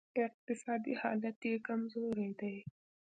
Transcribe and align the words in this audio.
اقتصادي 0.25 0.93
حالت 1.01 1.39
یې 1.49 1.55
کمزوری 1.67 2.29
دی 2.39 2.55